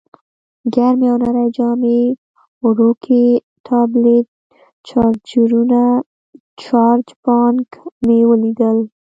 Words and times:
ګرمې 0.75 1.07
او 1.11 1.17
نرۍ 1.21 1.47
جامې، 1.57 1.99
وړوکی 2.65 3.25
ټابلیټ، 3.65 4.27
چارجرونه، 4.87 5.81
چارج 6.61 7.07
بانک 7.23 7.67
مې 8.05 8.19
ولیدل. 8.29 8.77